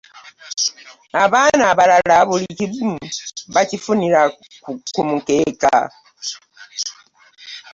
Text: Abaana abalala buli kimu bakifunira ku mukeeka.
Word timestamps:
Abaana 1.23 1.63
abalala 1.71 2.15
buli 2.27 2.47
kimu 2.57 2.95
bakifunira 3.53 4.21
ku 4.93 5.01
mukeeka. 5.07 5.75